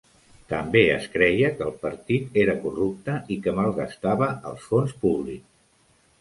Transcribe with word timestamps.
També 0.51 0.79
es 0.93 1.03
creia 1.15 1.51
que 1.59 1.63
el 1.71 1.75
partir 1.83 2.17
era 2.45 2.55
corrupte 2.63 3.19
i 3.37 3.37
que 3.45 3.53
malgastava 3.61 4.31
els 4.53 4.67
fons 4.73 4.97
públics. 5.05 5.47